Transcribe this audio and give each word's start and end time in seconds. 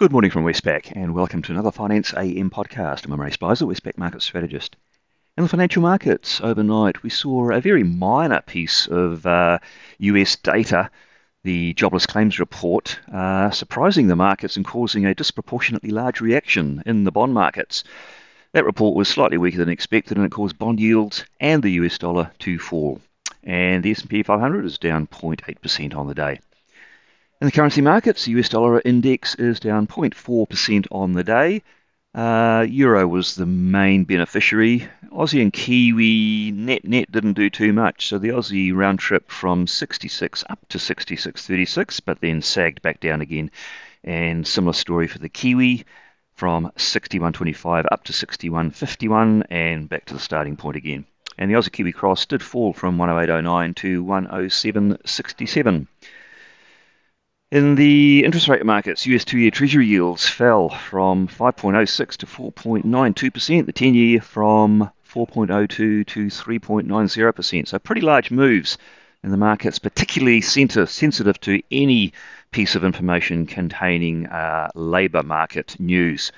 Good 0.00 0.12
morning 0.12 0.30
from 0.30 0.46
Westpac, 0.46 0.92
and 0.96 1.12
welcome 1.12 1.42
to 1.42 1.52
another 1.52 1.70
Finance 1.70 2.14
AM 2.14 2.48
podcast. 2.48 3.04
I'm 3.04 3.12
Imre 3.12 3.30
Speizer, 3.30 3.66
Westpac 3.66 3.98
Market 3.98 4.22
Strategist. 4.22 4.76
In 5.36 5.42
the 5.42 5.48
financial 5.50 5.82
markets 5.82 6.40
overnight, 6.40 7.02
we 7.02 7.10
saw 7.10 7.50
a 7.50 7.60
very 7.60 7.82
minor 7.82 8.40
piece 8.40 8.86
of 8.86 9.26
uh, 9.26 9.58
US 9.98 10.36
data, 10.36 10.90
the 11.44 11.74
jobless 11.74 12.06
claims 12.06 12.40
report, 12.40 12.98
uh, 13.12 13.50
surprising 13.50 14.06
the 14.06 14.16
markets 14.16 14.56
and 14.56 14.64
causing 14.64 15.04
a 15.04 15.14
disproportionately 15.14 15.90
large 15.90 16.22
reaction 16.22 16.82
in 16.86 17.04
the 17.04 17.12
bond 17.12 17.34
markets. 17.34 17.84
That 18.52 18.64
report 18.64 18.96
was 18.96 19.06
slightly 19.06 19.36
weaker 19.36 19.58
than 19.58 19.68
expected, 19.68 20.16
and 20.16 20.24
it 20.24 20.32
caused 20.32 20.56
bond 20.56 20.80
yields 20.80 21.26
and 21.40 21.62
the 21.62 21.72
US 21.72 21.98
dollar 21.98 22.30
to 22.38 22.58
fall. 22.58 23.02
And 23.44 23.82
the 23.82 23.90
S&P 23.90 24.22
500 24.22 24.64
is 24.64 24.78
down 24.78 25.08
0.8% 25.08 25.94
on 25.94 26.06
the 26.06 26.14
day. 26.14 26.40
In 27.40 27.46
the 27.46 27.52
currency 27.52 27.80
markets, 27.80 28.26
the 28.26 28.32
US 28.32 28.50
dollar 28.50 28.82
index 28.84 29.34
is 29.36 29.60
down 29.60 29.86
0.4% 29.86 30.86
on 30.92 31.14
the 31.14 31.24
day. 31.24 31.62
Uh, 32.14 32.66
Euro 32.68 33.08
was 33.08 33.34
the 33.34 33.46
main 33.46 34.04
beneficiary. 34.04 34.86
Aussie 35.10 35.40
and 35.40 35.50
Kiwi 35.50 36.50
net 36.50 36.84
net 36.84 37.10
didn't 37.10 37.32
do 37.32 37.48
too 37.48 37.72
much. 37.72 38.08
So 38.08 38.18
the 38.18 38.28
Aussie 38.28 38.76
round 38.76 38.98
trip 38.98 39.30
from 39.30 39.66
66 39.66 40.44
up 40.50 40.68
to 40.68 40.76
66.36, 40.76 42.02
but 42.04 42.20
then 42.20 42.42
sagged 42.42 42.82
back 42.82 43.00
down 43.00 43.22
again. 43.22 43.50
And 44.04 44.46
similar 44.46 44.74
story 44.74 45.06
for 45.06 45.18
the 45.18 45.30
Kiwi 45.30 45.86
from 46.34 46.70
61.25 46.76 47.86
up 47.90 48.04
to 48.04 48.12
61.51 48.12 49.46
and 49.48 49.88
back 49.88 50.04
to 50.04 50.12
the 50.12 50.20
starting 50.20 50.58
point 50.58 50.76
again. 50.76 51.06
And 51.38 51.50
the 51.50 51.54
Aussie 51.54 51.72
Kiwi 51.72 51.92
cross 51.92 52.26
did 52.26 52.42
fall 52.42 52.74
from 52.74 52.98
108.09 52.98 53.76
to 53.76 54.04
107.67. 54.04 55.86
In 57.52 57.74
the 57.74 58.24
interest 58.24 58.46
rate 58.46 58.64
markets, 58.64 59.06
US 59.06 59.24
two 59.24 59.36
year 59.36 59.50
Treasury 59.50 59.84
yields 59.84 60.24
fell 60.24 60.68
from 60.68 61.26
5.06 61.26 62.16
to 62.18 62.26
4.92%, 62.26 63.66
the 63.66 63.72
10 63.72 63.94
year 63.94 64.20
from 64.20 64.88
4.02 65.12 66.06
to 66.06 66.26
3.90%. 66.26 67.66
So, 67.66 67.78
pretty 67.80 68.02
large 68.02 68.30
moves 68.30 68.78
in 69.24 69.32
the 69.32 69.36
markets, 69.36 69.80
particularly 69.80 70.40
sensitive 70.40 71.40
to 71.40 71.60
any 71.72 72.12
piece 72.52 72.76
of 72.76 72.84
information 72.84 73.46
containing 73.46 74.28
uh, 74.28 74.68
labour 74.76 75.24
market 75.24 75.74
news. 75.80 76.30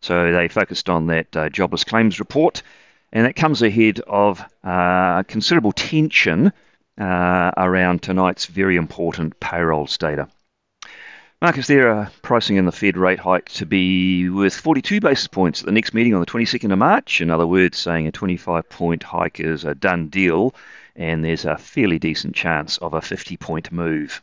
So, 0.00 0.32
they 0.32 0.48
focused 0.48 0.90
on 0.90 1.06
that 1.06 1.36
uh, 1.36 1.48
jobless 1.48 1.84
claims 1.84 2.18
report, 2.18 2.64
and 3.12 3.24
that 3.24 3.36
comes 3.36 3.62
ahead 3.62 4.00
of 4.00 4.44
uh, 4.64 5.22
considerable 5.28 5.70
tension 5.70 6.52
uh, 7.00 7.52
around 7.56 8.02
tonight's 8.02 8.46
very 8.46 8.74
important 8.74 9.38
payrolls 9.38 9.96
data. 9.96 10.26
Markets 11.46 11.68
there 11.68 11.92
are 11.92 12.10
pricing 12.22 12.56
in 12.56 12.66
the 12.66 12.72
Fed 12.72 12.96
rate 12.96 13.20
hike 13.20 13.48
to 13.50 13.64
be 13.64 14.28
worth 14.28 14.56
42 14.56 14.98
basis 14.98 15.28
points 15.28 15.60
at 15.60 15.66
the 15.66 15.70
next 15.70 15.94
meeting 15.94 16.12
on 16.12 16.18
the 16.18 16.26
22nd 16.26 16.72
of 16.72 16.78
March. 16.80 17.20
In 17.20 17.30
other 17.30 17.46
words, 17.46 17.78
saying 17.78 18.08
a 18.08 18.10
25 18.10 18.68
point 18.68 19.04
hike 19.04 19.38
is 19.38 19.64
a 19.64 19.72
done 19.72 20.08
deal, 20.08 20.56
and 20.96 21.24
there's 21.24 21.44
a 21.44 21.56
fairly 21.56 22.00
decent 22.00 22.34
chance 22.34 22.78
of 22.78 22.94
a 22.94 23.00
50 23.00 23.36
point 23.36 23.70
move. 23.70 24.20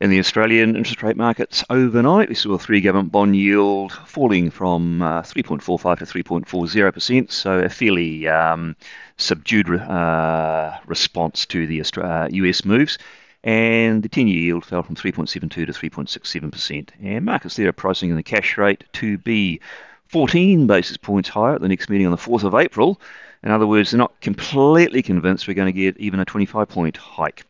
In 0.00 0.10
the 0.10 0.18
Australian 0.18 0.74
interest 0.74 1.04
rate 1.04 1.16
markets 1.16 1.62
overnight, 1.70 2.28
we 2.28 2.34
saw 2.34 2.54
a 2.54 2.58
three 2.58 2.80
government 2.80 3.12
bond 3.12 3.36
yield 3.36 3.92
falling 3.92 4.50
from 4.50 5.02
uh, 5.02 5.22
3.45 5.22 5.98
to 5.98 6.04
3.40%, 6.04 7.30
so 7.30 7.60
a 7.60 7.68
fairly 7.68 8.26
um, 8.26 8.74
subdued 9.18 9.70
uh, 9.70 10.78
response 10.84 11.46
to 11.46 11.68
the 11.68 11.80
uh, 12.02 12.26
US 12.28 12.64
moves 12.64 12.98
and 13.44 14.02
the 14.02 14.08
10 14.08 14.28
year 14.28 14.38
yield 14.38 14.64
fell 14.64 14.82
from 14.82 14.94
3.72 14.94 15.50
to 15.50 15.66
3.67%. 15.66 16.90
And 17.02 17.24
markets 17.24 17.56
there 17.56 17.68
are 17.68 17.72
pricing 17.72 18.10
in 18.10 18.16
the 18.16 18.22
cash 18.22 18.56
rate 18.56 18.84
to 18.94 19.18
be 19.18 19.60
14 20.06 20.66
basis 20.66 20.96
points 20.96 21.28
higher 21.28 21.54
at 21.54 21.60
the 21.60 21.68
next 21.68 21.90
meeting 21.90 22.06
on 22.06 22.12
the 22.12 22.18
4th 22.18 22.44
of 22.44 22.54
April. 22.54 23.00
In 23.42 23.50
other 23.50 23.66
words, 23.66 23.90
they're 23.90 23.98
not 23.98 24.20
completely 24.20 25.02
convinced 25.02 25.48
we're 25.48 25.54
going 25.54 25.72
to 25.72 25.80
get 25.80 25.96
even 25.98 26.20
a 26.20 26.24
25 26.24 26.68
point 26.68 26.96
hike. 26.96 27.44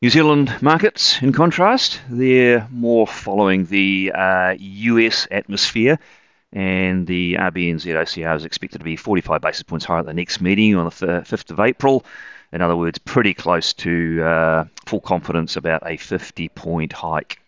New 0.00 0.10
Zealand 0.10 0.54
markets, 0.62 1.20
in 1.20 1.32
contrast, 1.32 2.00
they're 2.08 2.68
more 2.70 3.06
following 3.06 3.66
the 3.66 4.12
uh, 4.14 4.54
US 4.58 5.26
atmosphere, 5.30 5.98
and 6.52 7.04
the 7.04 7.34
RBNZ 7.34 7.92
OCR 7.94 8.36
is 8.36 8.44
expected 8.44 8.78
to 8.78 8.84
be 8.84 8.94
45 8.94 9.40
basis 9.40 9.64
points 9.64 9.84
higher 9.84 9.98
at 9.98 10.06
the 10.06 10.14
next 10.14 10.40
meeting 10.40 10.76
on 10.76 10.84
the 10.84 10.90
5th 10.90 11.50
of 11.50 11.58
April. 11.58 12.06
In 12.52 12.62
other 12.62 12.76
words, 12.76 12.98
pretty 12.98 13.34
close 13.34 13.72
to 13.74 14.22
uh, 14.22 14.64
full 14.86 15.00
confidence 15.00 15.56
about 15.56 15.82
a 15.84 15.96
50 15.96 16.48
point 16.50 16.92
hike. 16.92 17.40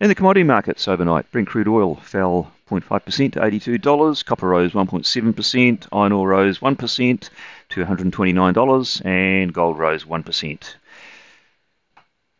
In 0.00 0.08
the 0.08 0.14
commodity 0.14 0.44
markets 0.44 0.88
overnight, 0.88 1.30
Brent 1.30 1.48
crude 1.48 1.68
oil 1.68 1.96
fell 1.96 2.50
0.5% 2.70 3.32
to 3.32 3.40
$82, 3.40 4.24
copper 4.24 4.48
rose 4.48 4.72
1.7%, 4.72 5.86
iron 5.92 6.12
ore 6.12 6.28
rose 6.28 6.58
1% 6.58 7.28
to 7.70 7.84
$129, 7.84 9.04
and 9.04 9.52
gold 9.52 9.78
rose 9.78 10.04
1%. 10.04 10.74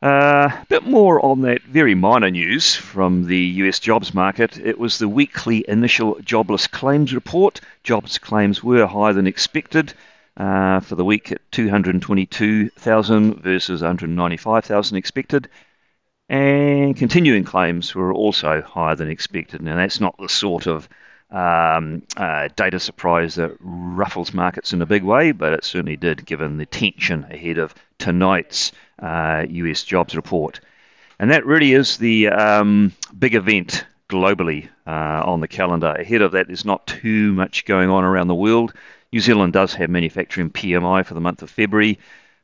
Uh, 0.02 0.48
a 0.50 0.66
bit 0.70 0.84
more 0.84 1.22
on 1.22 1.42
that 1.42 1.60
very 1.62 1.94
minor 1.94 2.30
news 2.30 2.74
from 2.74 3.26
the 3.26 3.36
US 3.36 3.78
jobs 3.78 4.14
market. 4.14 4.56
It 4.56 4.78
was 4.78 4.98
the 4.98 5.08
weekly 5.08 5.62
initial 5.68 6.18
jobless 6.24 6.66
claims 6.66 7.14
report. 7.14 7.60
Jobs 7.82 8.16
claims 8.16 8.64
were 8.64 8.86
higher 8.86 9.12
than 9.12 9.26
expected 9.26 9.92
uh, 10.40 10.80
for 10.80 10.94
the 10.94 11.04
week 11.04 11.30
at 11.32 11.52
222,000 11.52 13.42
versus 13.42 13.82
195,000 13.82 14.96
expected. 14.96 15.50
And 16.30 16.96
continuing 16.96 17.44
claims 17.44 17.94
were 17.94 18.14
also 18.14 18.62
higher 18.62 18.94
than 18.94 19.10
expected. 19.10 19.60
Now, 19.60 19.76
that's 19.76 20.00
not 20.00 20.16
the 20.18 20.30
sort 20.30 20.66
of 20.66 20.88
um, 21.30 22.04
uh, 22.16 22.48
data 22.56 22.80
surprise 22.80 23.34
that 23.34 23.54
ruffles 23.60 24.32
markets 24.32 24.72
in 24.72 24.80
a 24.80 24.86
big 24.86 25.02
way, 25.02 25.32
but 25.32 25.52
it 25.52 25.62
certainly 25.62 25.98
did 25.98 26.24
given 26.24 26.56
the 26.56 26.64
tension 26.64 27.24
ahead 27.24 27.58
of 27.58 27.74
tonight's 27.98 28.72
uh, 28.98 29.44
US 29.46 29.84
jobs 29.84 30.16
report. 30.16 30.60
And 31.18 31.32
that 31.32 31.44
really 31.44 31.74
is 31.74 31.98
the 31.98 32.28
um, 32.28 32.94
big 33.18 33.34
event 33.34 33.84
globally 34.10 34.68
uh, 34.86 35.22
on 35.24 35.40
the 35.40 35.48
calendar. 35.48 35.92
Ahead 35.92 36.22
of 36.22 36.32
that, 36.32 36.48
there's 36.48 36.64
not 36.64 36.86
too 36.86 37.32
much 37.32 37.64
going 37.64 37.88
on 37.88 38.04
around 38.04 38.28
the 38.28 38.34
world. 38.34 38.74
New 39.12 39.20
Zealand 39.20 39.52
does 39.52 39.74
have 39.74 39.88
manufacturing 39.88 40.50
PMI 40.50 41.06
for 41.06 41.14
the 41.14 41.20
month 41.20 41.42
of 41.42 41.50
February. 41.50 41.98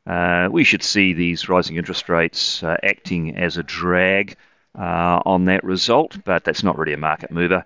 Uh, 0.05 0.47
we 0.49 0.63
should 0.63 0.83
see 0.83 1.13
these 1.13 1.49
rising 1.49 1.75
interest 1.75 2.07
rates 2.07 2.63
uh, 2.63 2.77
acting 2.81 3.35
as 3.35 3.57
a 3.57 3.63
drag 3.63 4.37
uh, 4.77 5.21
on 5.25 5.45
that 5.45 5.63
result, 5.63 6.17
but 6.23 6.43
that's 6.43 6.63
not 6.63 6.77
really 6.77 6.93
a 6.93 6.97
market 6.97 7.31
mover. 7.31 7.65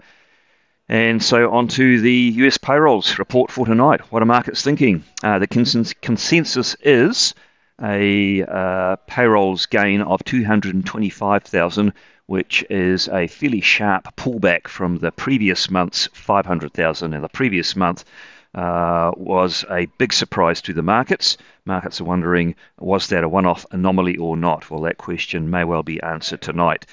And 0.90 1.24
so 1.24 1.52
on 1.52 1.68
to 1.70 2.02
the 2.02 2.34
US 2.38 2.58
payrolls 2.58 3.20
report 3.20 3.52
for 3.52 3.66
tonight. 3.66 4.02
What 4.12 4.22
are 4.22 4.26
markets 4.26 4.64
thinking? 4.64 5.04
Uh, 5.24 5.40
the 5.40 5.48
consensus 5.48 6.76
is 6.82 7.34
a 7.82 8.44
uh, 8.44 8.96
payrolls 9.08 9.66
gain 9.66 10.02
of 10.02 10.24
225,000, 10.24 11.94
which 12.26 12.64
is 12.70 13.08
a 13.10 13.28
fairly 13.28 13.62
sharp 13.62 14.16
pullback 14.16 14.68
from 14.68 14.98
the 14.98 15.12
previous 15.12 15.70
month's 15.70 16.08
500,000. 16.14 17.14
And 17.14 17.24
the 17.24 17.30
previous 17.30 17.76
month 17.76 18.06
uh, 18.54 19.12
was 19.16 19.66
a 19.70 19.88
big 19.98 20.14
surprise 20.14 20.62
to 20.62 20.74
the 20.74 20.84
markets. 20.84 21.38
Markets 21.66 22.02
are 22.02 22.06
wondering, 22.06 22.56
was 22.80 23.08
that 23.08 23.24
a 23.24 23.30
one 23.30 23.46
off 23.46 23.66
anomaly 23.72 24.18
or 24.18 24.38
not? 24.38 24.70
Well, 24.70 24.82
that 24.82 24.98
question 24.98 25.50
may 25.50 25.64
well 25.64 25.84
be 25.84 26.02
answered 26.02 26.42
tonight. 26.42 26.86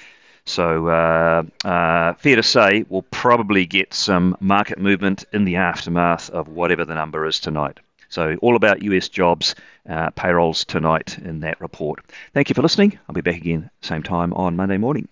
So, 0.45 0.87
uh, 0.87 1.43
uh, 1.63 2.13
fair 2.13 2.37
to 2.37 2.43
say, 2.43 2.85
we'll 2.89 3.03
probably 3.03 3.65
get 3.65 3.93
some 3.93 4.35
market 4.39 4.79
movement 4.79 5.25
in 5.31 5.45
the 5.45 5.57
aftermath 5.57 6.29
of 6.31 6.47
whatever 6.47 6.85
the 6.85 6.95
number 6.95 7.25
is 7.27 7.39
tonight. 7.39 7.79
So, 8.09 8.35
all 8.41 8.55
about 8.55 8.81
US 8.83 9.09
jobs, 9.09 9.55
uh, 9.87 10.09
payrolls 10.11 10.65
tonight 10.65 11.17
in 11.19 11.41
that 11.41 11.61
report. 11.61 11.99
Thank 12.33 12.49
you 12.49 12.55
for 12.55 12.61
listening. 12.61 12.97
I'll 13.07 13.13
be 13.13 13.21
back 13.21 13.37
again 13.37 13.69
same 13.81 14.03
time 14.03 14.33
on 14.33 14.55
Monday 14.55 14.77
morning. 14.77 15.09